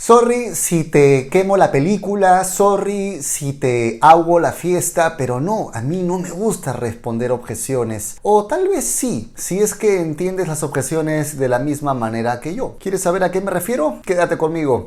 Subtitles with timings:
[0.00, 5.82] Sorry si te quemo la película, sorry si te hago la fiesta, pero no, a
[5.82, 8.16] mí no me gusta responder objeciones.
[8.22, 12.54] O tal vez sí, si es que entiendes las objeciones de la misma manera que
[12.54, 12.76] yo.
[12.78, 14.00] ¿Quieres saber a qué me refiero?
[14.04, 14.86] Quédate conmigo.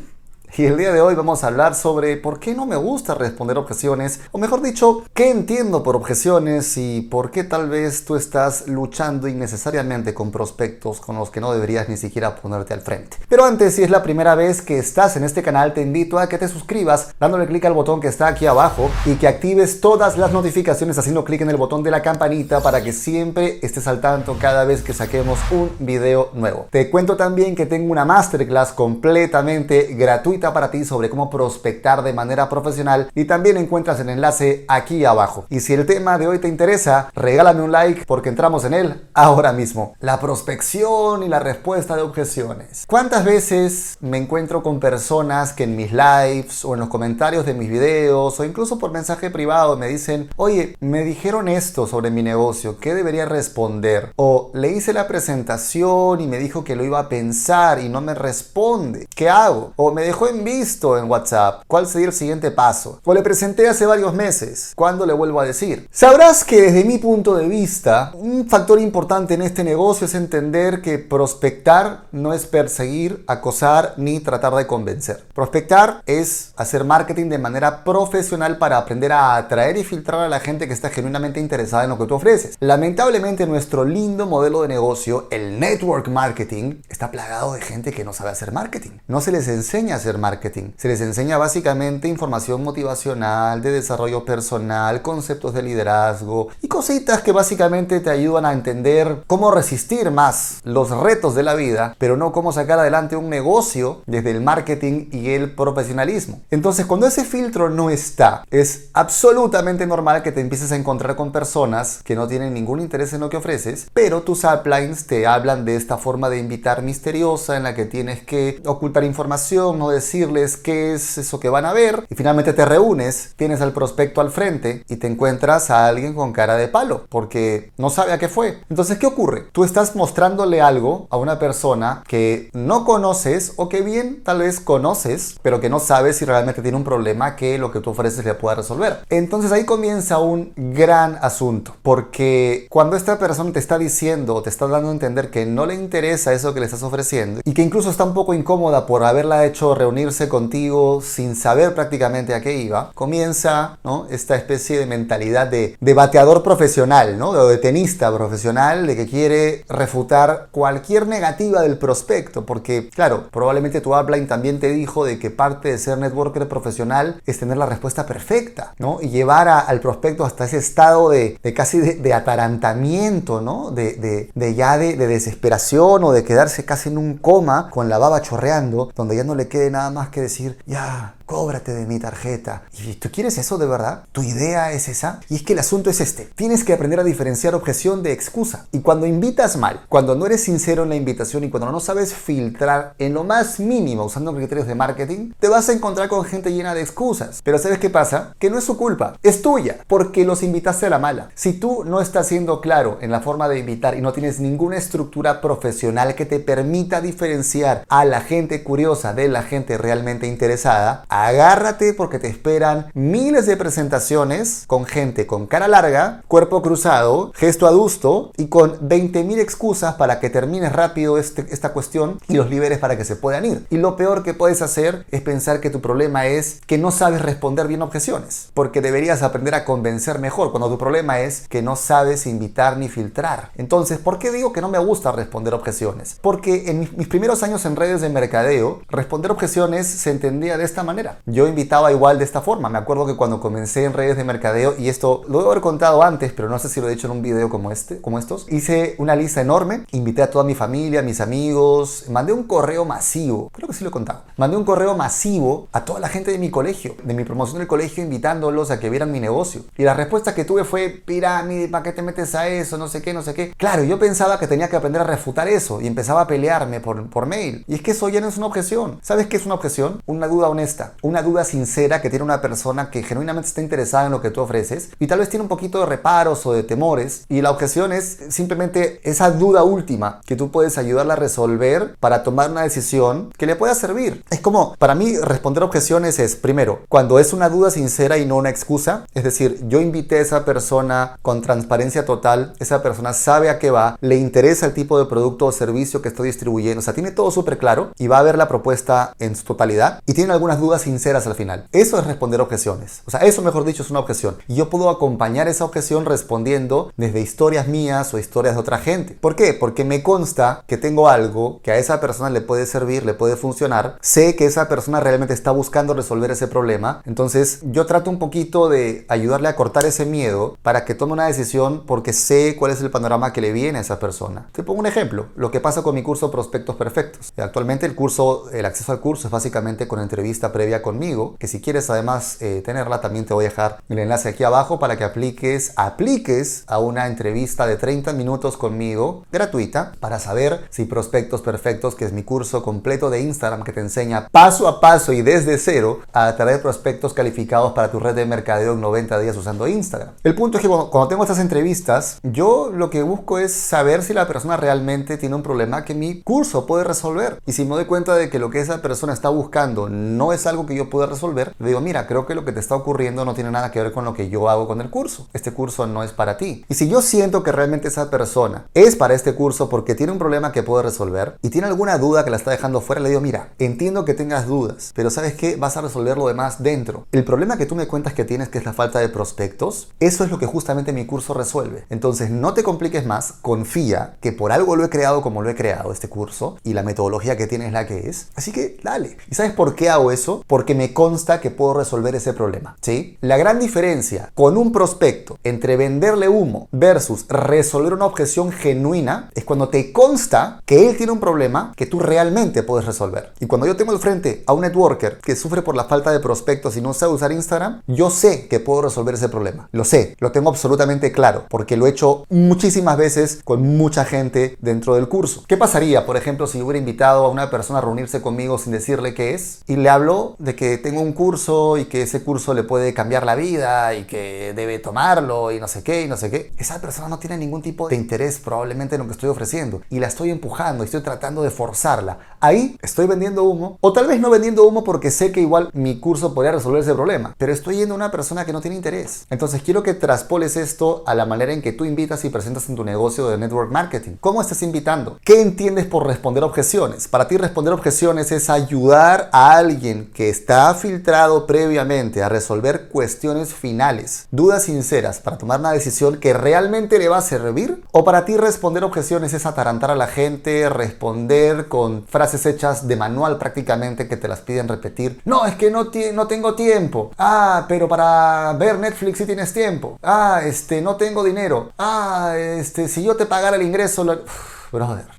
[0.57, 3.57] Y el día de hoy vamos a hablar sobre por qué no me gusta responder
[3.57, 8.67] objeciones, o mejor dicho, qué entiendo por objeciones y por qué tal vez tú estás
[8.67, 13.17] luchando innecesariamente con prospectos con los que no deberías ni siquiera ponerte al frente.
[13.29, 16.27] Pero antes, si es la primera vez que estás en este canal, te invito a
[16.27, 20.17] que te suscribas dándole clic al botón que está aquí abajo y que actives todas
[20.17, 24.01] las notificaciones haciendo clic en el botón de la campanita para que siempre estés al
[24.01, 26.67] tanto cada vez que saquemos un video nuevo.
[26.69, 32.13] Te cuento también que tengo una masterclass completamente gratuita para ti sobre cómo prospectar de
[32.13, 35.45] manera profesional y también encuentras el enlace aquí abajo.
[35.49, 39.07] Y si el tema de hoy te interesa, regálame un like porque entramos en él
[39.13, 39.93] ahora mismo.
[39.99, 42.85] La prospección y la respuesta de objeciones.
[42.87, 47.53] ¿Cuántas veces me encuentro con personas que en mis lives o en los comentarios de
[47.53, 52.23] mis videos o incluso por mensaje privado me dicen, oye, me dijeron esto sobre mi
[52.23, 54.11] negocio, ¿qué debería responder?
[54.15, 58.01] O le hice la presentación y me dijo que lo iba a pensar y no
[58.01, 59.07] me responde.
[59.15, 59.73] ¿Qué hago?
[59.75, 61.63] O me dejó visto en WhatsApp.
[61.67, 62.99] ¿Cuál sería el siguiente paso?
[63.03, 64.73] O le presenté hace varios meses.
[64.75, 65.87] ¿Cuándo le vuelvo a decir?
[65.91, 70.81] Sabrás que desde mi punto de vista, un factor importante en este negocio es entender
[70.81, 75.25] que prospectar no es perseguir, acosar ni tratar de convencer.
[75.33, 80.39] Prospectar es hacer marketing de manera profesional para aprender a atraer y filtrar a la
[80.39, 82.55] gente que está genuinamente interesada en lo que tú ofreces.
[82.59, 88.13] Lamentablemente nuestro lindo modelo de negocio, el network marketing, está plagado de gente que no
[88.13, 88.91] sabe hacer marketing.
[89.07, 90.71] No se les enseña a hacer marketing.
[90.77, 97.33] Se les enseña básicamente información motivacional, de desarrollo personal, conceptos de liderazgo y cositas que
[97.33, 102.31] básicamente te ayudan a entender cómo resistir más los retos de la vida, pero no
[102.31, 106.41] cómo sacar adelante un negocio desde el marketing y el profesionalismo.
[106.51, 111.31] Entonces, cuando ese filtro no está, es absolutamente normal que te empieces a encontrar con
[111.31, 115.65] personas que no tienen ningún interés en lo que ofreces, pero tus uplines te hablan
[115.65, 120.10] de esta forma de invitar misteriosa en la que tienes que ocultar información, no decir
[120.11, 124.19] decirles qué es eso que van a ver y finalmente te reúnes, tienes al prospecto
[124.19, 128.19] al frente y te encuentras a alguien con cara de palo porque no sabe a
[128.19, 128.59] qué fue.
[128.69, 129.45] Entonces, ¿qué ocurre?
[129.53, 134.59] Tú estás mostrándole algo a una persona que no conoces o que bien tal vez
[134.59, 138.25] conoces, pero que no sabes si realmente tiene un problema que lo que tú ofreces
[138.25, 139.05] le pueda resolver.
[139.09, 144.49] Entonces ahí comienza un gran asunto porque cuando esta persona te está diciendo o te
[144.49, 147.61] está dando a entender que no le interesa eso que le estás ofreciendo y que
[147.61, 152.57] incluso está un poco incómoda por haberla hecho reunir contigo sin saber prácticamente a qué
[152.57, 154.07] iba, comienza ¿no?
[154.09, 157.47] esta especie de mentalidad de, de bateador profesional, ¿no?
[157.47, 163.95] de tenista profesional, de que quiere refutar cualquier negativa del prospecto, porque claro, probablemente tu
[163.95, 168.05] upline también te dijo de que parte de ser networker profesional es tener la respuesta
[168.05, 168.99] perfecta, ¿no?
[169.01, 173.71] Y llevar al prospecto hasta ese estado de, de casi de, atarantamiento, ¿no?
[173.71, 177.97] De, de, de ya de, desesperación o de quedarse casi en un coma con la
[177.97, 181.99] baba chorreando, donde ya no le quede nada más que decir, ya, cóbrate de mi
[181.99, 182.63] tarjeta.
[182.77, 184.03] ¿Y tú quieres eso de verdad?
[184.11, 185.21] ¿Tu idea es esa?
[185.29, 186.25] Y es que el asunto es este.
[186.35, 188.67] Tienes que aprender a diferenciar objeción de excusa.
[188.71, 192.13] Y cuando invitas mal, cuando no eres sincero en la invitación y cuando no sabes
[192.13, 196.51] filtrar en lo más mínimo usando criterios de marketing, te vas a encontrar con gente
[196.51, 197.41] llena de excusas.
[197.43, 198.35] Pero ¿sabes qué pasa?
[198.37, 201.29] Que no es su culpa, es tuya, porque los invitaste a la mala.
[201.35, 204.77] Si tú no estás siendo claro en la forma de invitar y no tienes ninguna
[204.77, 211.05] estructura profesional que te permita diferenciar a la gente curiosa de la gente realmente interesada,
[211.09, 217.67] agárrate porque te esperan miles de presentaciones con gente con cara larga, cuerpo cruzado, gesto
[217.67, 222.79] adusto y con 20.000 excusas para que termines rápido este, esta cuestión y los liberes
[222.79, 223.65] para que se puedan ir.
[223.69, 227.21] Y lo peor que puedes hacer es pensar que tu problema es que no sabes
[227.21, 231.75] responder bien objeciones, porque deberías aprender a convencer mejor cuando tu problema es que no
[231.75, 233.51] sabes invitar ni filtrar.
[233.55, 236.17] Entonces, ¿por qué digo que no me gusta responder objeciones?
[236.21, 240.83] Porque en mis primeros años en redes de mercadeo, responder objeciones se entendía de esta
[240.83, 241.19] manera.
[241.25, 242.69] Yo invitaba igual de esta forma.
[242.69, 246.03] Me acuerdo que cuando comencé en redes de mercadeo, y esto lo debo haber contado
[246.03, 248.45] antes, pero no sé si lo he hecho en un video como este, como estos,
[248.49, 253.49] hice una lista enorme, invité a toda mi familia, mis amigos, mandé un correo masivo,
[253.53, 256.37] creo que sí lo he contado, mandé un correo masivo a toda la gente de
[256.37, 259.63] mi colegio, de mi promoción del colegio, invitándolos a que vieran mi negocio.
[259.77, 262.77] Y la respuesta que tuve fue, pirámide, ¿para qué te metes a eso?
[262.77, 263.53] No sé qué, no sé qué.
[263.57, 267.09] Claro, yo pensaba que tenía que aprender a refutar eso y empezaba a pelearme por,
[267.09, 267.63] por mail.
[267.67, 268.99] Y es que eso ya no es una objeción.
[269.01, 270.01] ¿Sabes qué es una objeción?
[270.05, 274.11] Una duda honesta, una duda sincera que tiene una persona que genuinamente está interesada en
[274.11, 277.25] lo que tú ofreces y tal vez tiene un poquito de reparos o de temores.
[277.29, 282.23] Y la objeción es simplemente esa duda última que tú puedes ayudarla a resolver para
[282.23, 284.23] tomar una decisión que le pueda servir.
[284.29, 288.37] Es como, para mí, responder objeciones es, primero, cuando es una duda sincera y no
[288.37, 293.49] una excusa, es decir, yo invité a esa persona con transparencia total, esa persona sabe
[293.49, 296.83] a qué va, le interesa el tipo de producto o servicio que estoy distribuyendo, o
[296.83, 300.13] sea, tiene todo súper claro y va a ver la propuesta en su totalidad y
[300.13, 301.67] tiene algunas dudas sinceras al final.
[301.71, 303.01] Eso es responder objeciones.
[303.05, 304.37] O sea, eso mejor dicho es una objeción.
[304.47, 309.17] Y yo puedo acompañar esa objeción respondiendo desde historias mías o historias de otra gente.
[309.19, 309.53] ¿Por qué?
[309.53, 313.35] Porque me consta que tengo algo que a esa persona le puede servir, le puede
[313.35, 313.97] funcionar.
[314.01, 317.01] Sé que esa persona realmente está buscando resolver ese problema.
[317.05, 321.27] Entonces yo trato un poquito de ayudarle a cortar ese miedo para que tome una
[321.27, 324.47] decisión porque sé cuál es el panorama que le viene a esa persona.
[324.51, 327.33] Te pongo un ejemplo, lo que pasa con mi curso Prospectos Perfectos.
[327.37, 331.89] Actualmente el curso, el acceso al curso básicamente con entrevista previa conmigo, que si quieres
[331.89, 335.73] además eh, tenerla también te voy a dejar el enlace aquí abajo para que apliques,
[335.75, 342.05] apliques a una entrevista de 30 minutos conmigo gratuita para saber si Prospectos Perfectos, que
[342.05, 345.99] es mi curso completo de Instagram que te enseña paso a paso y desde cero
[346.13, 350.13] a traer prospectos calificados para tu red de mercadeo en 90 días usando Instagram.
[350.23, 354.03] El punto es que cuando, cuando tengo estas entrevistas, yo lo que busco es saber
[354.03, 357.39] si la persona realmente tiene un problema que mi curso puede resolver.
[357.45, 360.47] Y si me doy cuenta de que lo que esa persona está buscando no es
[360.47, 363.25] algo que yo pueda resolver, le digo, mira, creo que lo que te está ocurriendo
[363.25, 365.27] no tiene nada que ver con lo que yo hago con el curso.
[365.33, 366.65] Este curso no es para ti.
[366.69, 370.19] Y si yo siento que realmente esa persona es para este curso porque tiene un
[370.19, 373.21] problema que puede resolver y tiene alguna duda que la está dejando fuera, le digo,
[373.21, 375.55] mira, entiendo que tengas dudas, pero ¿sabes qué?
[375.55, 377.05] Vas a resolver lo demás dentro.
[377.11, 380.23] El problema que tú me cuentas que tienes, que es la falta de prospectos, eso
[380.23, 381.85] es lo que justamente mi curso resuelve.
[381.89, 385.55] Entonces, no te compliques más, confía que por algo lo he creado como lo he
[385.55, 388.29] creado este curso y la metodología que tiene es la que es.
[388.35, 389.10] Así que dale.
[389.29, 390.43] ¿Y sabes por qué hago eso?
[390.47, 392.75] Porque me consta que puedo resolver ese problema.
[392.81, 393.17] ¿Sí?
[393.21, 399.45] La gran diferencia con un prospecto entre venderle humo versus resolver una objeción genuina es
[399.45, 403.33] cuando te consta que él tiene un problema que tú realmente puedes resolver.
[403.39, 406.19] Y cuando yo tengo al frente a un networker que sufre por la falta de
[406.19, 409.69] prospectos y no sabe usar Instagram, yo sé que puedo resolver ese problema.
[409.71, 414.57] Lo sé, lo tengo absolutamente claro, porque lo he hecho muchísimas veces con mucha gente
[414.61, 415.43] dentro del curso.
[415.47, 419.13] ¿Qué pasaría, por ejemplo, si hubiera invitado a una persona a reunirse conmigo sin decirle
[419.13, 419.61] qué es?
[419.67, 423.25] Y le hablo de que tengo un curso y que ese curso le puede cambiar
[423.25, 426.51] la vida y que debe tomarlo y no sé qué y no sé qué.
[426.57, 429.99] Esa persona no tiene ningún tipo de interés probablemente en lo que estoy ofreciendo y
[429.99, 432.19] la estoy empujando, y estoy tratando de forzarla.
[432.39, 435.99] Ahí estoy vendiendo humo o tal vez no vendiendo humo porque sé que igual mi
[435.99, 439.25] curso podría resolver ese problema, pero estoy yendo a una persona que no tiene interés.
[439.29, 442.75] Entonces quiero que traspoles esto a la manera en que tú invitas y presentas en
[442.75, 444.13] tu negocio de network marketing.
[444.19, 445.19] ¿Cómo estás invitando?
[445.23, 447.07] ¿Qué entiendes por responder objeciones?
[447.07, 453.53] Para ti responder objeciones es ayudar a alguien que está filtrado previamente a resolver cuestiones
[453.53, 458.25] finales, dudas sinceras para tomar una decisión que realmente le va a servir o para
[458.25, 464.07] ti responder objeciones es atarantar a la gente, responder con frases hechas de manual prácticamente
[464.07, 465.21] que te las piden repetir.
[465.25, 467.11] No, es que no, no tengo tiempo.
[467.17, 469.97] Ah, pero para ver Netflix sí tienes tiempo.
[470.03, 471.71] Ah, este, no tengo dinero.
[471.77, 474.03] Ah, este, si yo te pagara el ingreso...
[474.03, 474.19] Lo...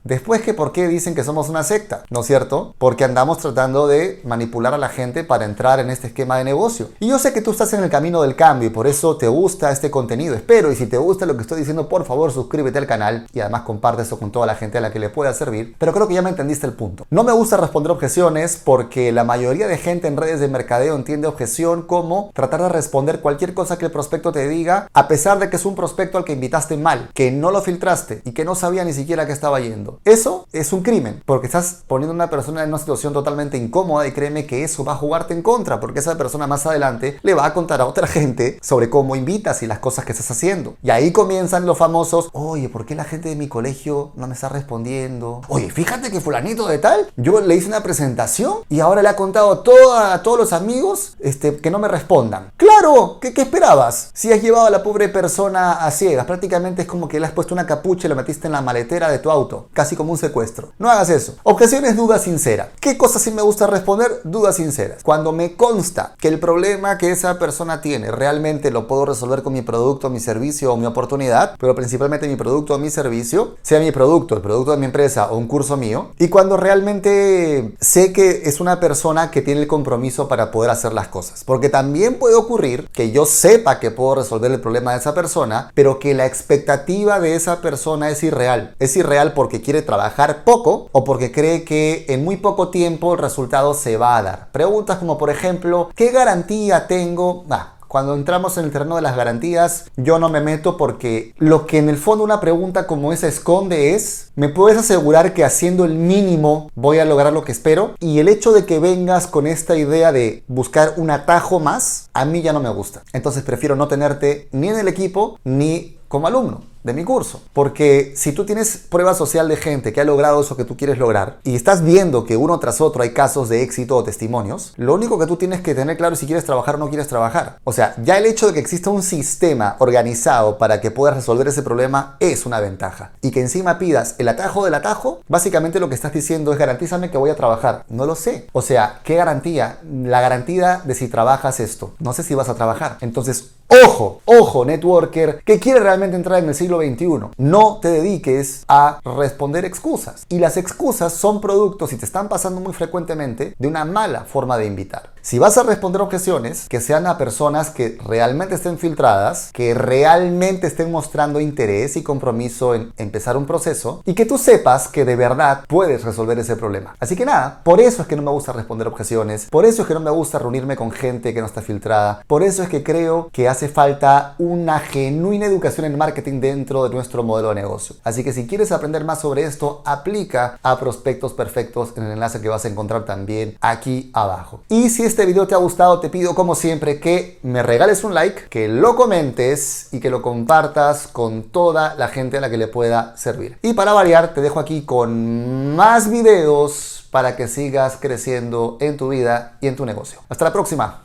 [0.04, 2.74] Después que por qué dicen que somos una secta, ¿no es cierto?
[2.78, 6.88] Porque andamos tratando de manipular a la gente para entrar en este esquema de negocio.
[7.00, 9.28] Y yo sé que tú estás en el camino del cambio y por eso te
[9.28, 10.34] gusta este contenido.
[10.34, 13.40] Espero y si te gusta lo que estoy diciendo, por favor suscríbete al canal y
[13.40, 15.74] además comparte eso con toda la gente a la que le pueda servir.
[15.78, 17.06] Pero creo que ya me entendiste el punto.
[17.10, 21.28] No me gusta responder objeciones porque la mayoría de gente en redes de mercadeo entiende
[21.28, 25.50] objeción como tratar de responder cualquier cosa que el prospecto te diga a pesar de
[25.50, 28.54] que es un prospecto al que invitaste mal, que no lo filtraste y que no
[28.54, 29.98] sabía ni siquiera que estaba yendo.
[30.04, 34.06] Eso es un crimen, porque estás poniendo a una persona en una situación totalmente incómoda
[34.06, 37.34] y créeme que eso va a jugarte en contra, porque esa persona más adelante le
[37.34, 40.76] va a contar a otra gente sobre cómo invitas y las cosas que estás haciendo.
[40.80, 44.34] Y ahí comienzan los famosos, oye, ¿por qué la gente de mi colegio no me
[44.34, 45.40] está respondiendo?
[45.48, 49.16] Oye, fíjate que fulanito de tal, yo le hice una presentación y ahora le ha
[49.16, 52.52] contado a, a todos los amigos este, que no me respondan.
[52.56, 54.12] Claro, ¿qué, ¿qué esperabas?
[54.14, 57.32] Si has llevado a la pobre persona a ciegas, prácticamente es como que le has
[57.32, 60.18] puesto una capucha y lo metiste en la maletera de tu auto, casi como un
[60.18, 60.72] secuestro.
[60.78, 61.36] No hagas eso.
[61.42, 62.70] Objeciones, duda sincera.
[62.80, 64.20] ¿Qué cosas sí me gusta responder?
[64.24, 65.02] Dudas sinceras.
[65.02, 69.52] Cuando me consta que el problema que esa persona tiene realmente lo puedo resolver con
[69.52, 73.80] mi producto, mi servicio o mi oportunidad, pero principalmente mi producto o mi servicio, sea
[73.80, 78.12] mi producto, el producto de mi empresa o un curso mío, y cuando realmente sé
[78.12, 81.44] que es una persona que tiene el compromiso para poder hacer las cosas.
[81.44, 85.70] Porque también puede ocurrir que yo sepa que puedo resolver el problema de esa persona,
[85.74, 88.74] pero que la expectativa de esa persona es irreal.
[88.78, 93.20] Es irreal porque quiere trabajar poco o porque cree que en muy poco tiempo el
[93.20, 94.48] resultado se va a dar.
[94.50, 97.44] Preguntas como por ejemplo, ¿qué garantía tengo?
[97.92, 101.76] Cuando entramos en el terreno de las garantías, yo no me meto porque lo que
[101.76, 105.94] en el fondo una pregunta como esa esconde es, ¿me puedes asegurar que haciendo el
[105.94, 107.94] mínimo voy a lograr lo que espero?
[108.00, 112.24] Y el hecho de que vengas con esta idea de buscar un atajo más, a
[112.24, 113.02] mí ya no me gusta.
[113.12, 117.40] Entonces prefiero no tenerte ni en el equipo ni como alumno de mi curso.
[117.54, 120.98] Porque si tú tienes prueba social de gente que ha logrado eso que tú quieres
[120.98, 124.92] lograr y estás viendo que uno tras otro hay casos de éxito o testimonios, lo
[124.92, 127.60] único que tú tienes que tener claro es si quieres trabajar o no quieres trabajar.
[127.64, 131.48] O sea, ya el hecho de que exista un sistema organizado para que puedas resolver
[131.48, 133.12] ese problema es una ventaja.
[133.22, 137.10] Y que encima pidas el atajo del atajo, básicamente lo que estás diciendo es garantízame
[137.10, 137.86] que voy a trabajar.
[137.88, 138.48] No lo sé.
[138.52, 139.78] O sea, ¿qué garantía?
[139.90, 141.94] La garantía de si trabajas esto.
[142.00, 142.98] No sé si vas a trabajar.
[143.00, 147.32] Entonces, ojo, ojo, networker, que quiere realmente entrar en el siglo 21.
[147.36, 150.26] No te dediques a responder excusas.
[150.28, 154.58] Y las excusas son productos, y te están pasando muy frecuentemente, de una mala forma
[154.58, 155.12] de invitar.
[155.24, 160.66] Si vas a responder objeciones, que sean a personas que realmente estén filtradas, que realmente
[160.66, 165.14] estén mostrando interés y compromiso en empezar un proceso y que tú sepas que de
[165.14, 166.96] verdad puedes resolver ese problema.
[166.98, 169.88] Así que nada, por eso es que no me gusta responder objeciones, por eso es
[169.88, 172.82] que no me gusta reunirme con gente que no está filtrada, por eso es que
[172.82, 177.94] creo que hace falta una genuina educación en marketing dentro de nuestro modelo de negocio.
[178.02, 182.40] Así que si quieres aprender más sobre esto, aplica a Prospectos Perfectos en el enlace
[182.40, 184.62] que vas a encontrar también aquí abajo.
[184.68, 188.14] Y si este video te ha gustado, te pido como siempre que me regales un
[188.14, 192.56] like, que lo comentes y que lo compartas con toda la gente a la que
[192.56, 193.58] le pueda servir.
[193.60, 199.10] Y para variar, te dejo aquí con más videos para que sigas creciendo en tu
[199.10, 200.18] vida y en tu negocio.
[200.30, 201.01] Hasta la próxima.